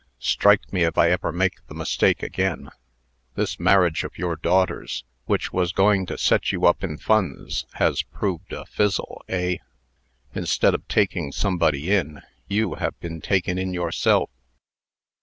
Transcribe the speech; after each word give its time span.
Strike 0.17 0.73
me 0.73 0.81
if 0.83 0.97
I 0.97 1.11
ever 1.11 1.31
make 1.31 1.63
the 1.67 1.75
mistake 1.75 2.23
again. 2.23 2.71
This 3.35 3.59
marriage 3.59 4.03
of 4.03 4.17
your 4.17 4.35
daughter's, 4.35 5.03
which 5.27 5.53
was 5.53 5.71
going 5.71 6.07
to 6.07 6.17
set 6.17 6.51
you 6.51 6.65
up 6.65 6.83
in 6.83 6.97
funds, 6.97 7.67
has 7.73 8.01
proved 8.01 8.51
a 8.51 8.65
fizzle, 8.65 9.23
eh? 9.29 9.57
Instead 10.33 10.73
of 10.73 10.87
taking 10.87 11.31
somebody 11.31 11.91
in, 11.93 12.23
you 12.47 12.73
have 12.79 12.99
been 12.99 13.21
taken 13.21 13.59
in 13.59 13.75
yourself." 13.75 14.31